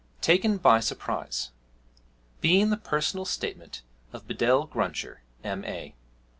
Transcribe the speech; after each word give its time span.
TAKEN 0.19 0.57
BY 0.57 0.79
SURPRISE 0.79 1.51
BEING 2.41 2.71
THE 2.71 2.77
PERSONAL 2.77 3.25
STATEMENT 3.25 3.83
OF 4.13 4.27
BEDELL 4.27 4.65
GRUNCHER, 4.65 5.21
M.A. 5.43 5.93